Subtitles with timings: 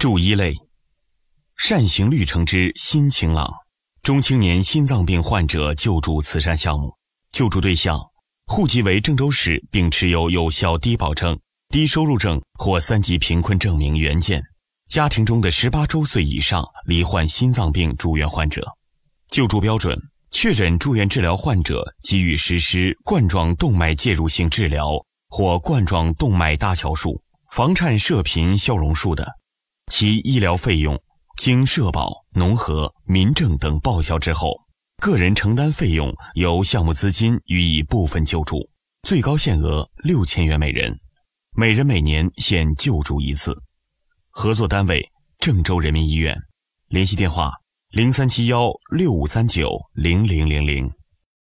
[0.00, 0.56] 注一类，
[1.58, 3.52] 善行绿城之新晴朗。
[4.02, 6.96] 中青年心脏病患者救助慈善项目，
[7.32, 8.00] 救助对象。
[8.46, 11.38] 户籍为郑州市，并持有有效低保证、
[11.68, 14.42] 低收入证或三级贫困证明原件，
[14.88, 18.66] 家庭中的十八周岁以上罹患心脏病住院患者。
[19.28, 19.94] 救助标准：
[20.30, 24.92] 确诊住院治疗患者给予实施冠状动脉介入性治疗
[25.28, 27.20] 或冠状动脉搭桥术、
[27.52, 29.36] 房颤射频消融术的。
[30.00, 30.98] 其医疗费用
[31.36, 34.56] 经社保、农合、民政等报销之后，
[34.96, 38.66] 个人承担费用由项目资金予以部分救助，
[39.02, 40.98] 最高限额六千元每人，
[41.54, 43.54] 每人每年限救助一次。
[44.30, 45.06] 合作单位
[45.38, 46.34] 郑州人民医院，
[46.88, 47.52] 联系电话
[47.90, 50.90] 零三七幺六五三九零零零零。